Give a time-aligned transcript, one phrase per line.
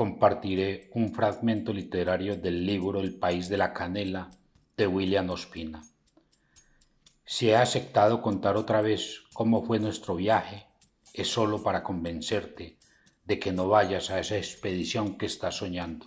[0.00, 4.30] compartiré un fragmento literario del libro El país de la canela
[4.74, 5.84] de William Ospina.
[7.26, 10.66] Si he aceptado contar otra vez cómo fue nuestro viaje,
[11.12, 12.78] es solo para convencerte
[13.26, 16.06] de que no vayas a esa expedición que estás soñando.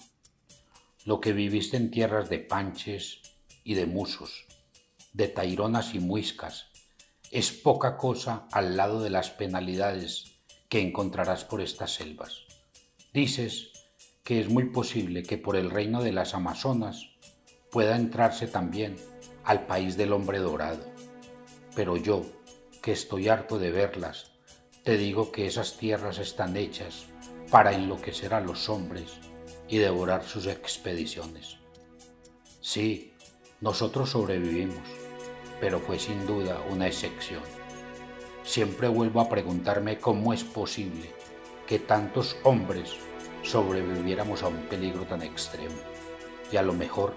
[1.05, 3.21] Lo que viviste en tierras de panches
[3.63, 4.47] y de musos,
[5.13, 6.65] de taironas y muiscas,
[7.29, 12.39] es poca cosa al lado de las penalidades que encontrarás por estas selvas.
[13.13, 13.69] Dices
[14.23, 17.09] que es muy posible que por el reino de las Amazonas
[17.69, 18.95] pueda entrarse también
[19.43, 20.85] al país del hombre dorado.
[21.75, 22.23] Pero yo,
[22.81, 24.31] que estoy harto de verlas,
[24.83, 27.05] te digo que esas tierras están hechas
[27.51, 29.17] para enloquecer a los hombres
[29.67, 31.57] y devorar sus expediciones.
[32.61, 33.13] Sí,
[33.59, 34.87] nosotros sobrevivimos,
[35.59, 37.43] pero fue sin duda una excepción.
[38.43, 41.11] Siempre vuelvo a preguntarme cómo es posible
[41.67, 42.97] que tantos hombres
[43.43, 45.75] sobreviviéramos a un peligro tan extremo.
[46.51, 47.15] Y a lo mejor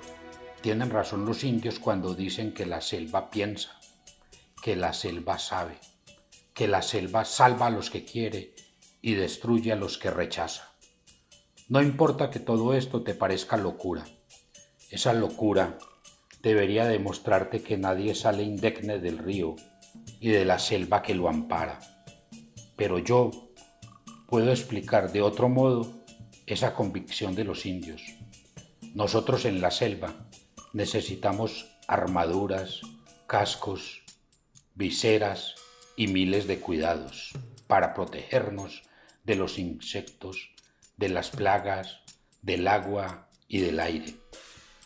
[0.60, 3.78] tienen razón los indios cuando dicen que la selva piensa,
[4.62, 5.78] que la selva sabe,
[6.52, 8.54] que la selva salva a los que quiere
[9.00, 10.72] y destruye a los que rechaza.
[11.68, 14.04] No importa que todo esto te parezca locura.
[14.90, 15.78] Esa locura
[16.42, 19.56] debería demostrarte que nadie sale indemne del río
[20.20, 21.78] y de la selva que lo ampara.
[22.76, 23.30] Pero yo
[24.28, 26.05] puedo explicar de otro modo
[26.46, 28.02] esa convicción de los indios.
[28.94, 30.14] Nosotros en la selva
[30.72, 32.80] necesitamos armaduras,
[33.26, 34.02] cascos,
[34.74, 35.56] viseras
[35.96, 37.32] y miles de cuidados
[37.66, 38.82] para protegernos
[39.24, 40.50] de los insectos,
[40.96, 42.00] de las plagas,
[42.42, 44.14] del agua y del aire.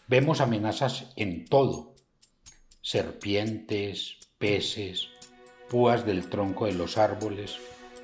[0.08, 1.94] Vemos amenazas en todo.
[2.80, 5.08] Serpientes, peces,
[5.68, 7.58] púas del tronco de los árboles,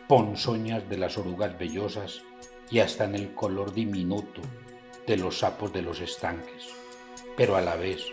[0.09, 2.23] ponzoñas de las orugas vellosas
[2.70, 4.42] y hasta en el color diminuto
[5.06, 6.69] de los sapos de los estanques.
[7.36, 8.05] Pero a la vez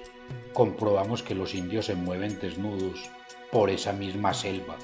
[0.53, 3.09] comprobamos que los indios se mueven desnudos
[3.51, 4.75] por esa misma selva,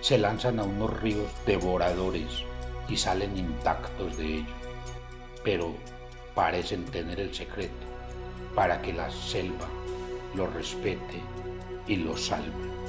[0.00, 2.44] se lanzan a unos ríos devoradores
[2.88, 4.54] y salen intactos de ello,
[5.44, 5.74] pero
[6.34, 7.86] parecen tener el secreto
[8.54, 9.68] para que la selva
[10.34, 11.20] lo respete
[11.86, 12.79] y lo salve.